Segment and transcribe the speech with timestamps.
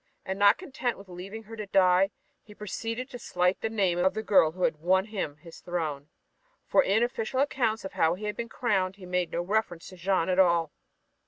[0.25, 2.09] And not content with leaving her to die,
[2.41, 6.09] he proceeded to slight the name of the girl that had won him his throne.
[6.65, 9.95] For in official accounts of how he had been crowned he made no reference to
[9.97, 10.71] Jeanne at all.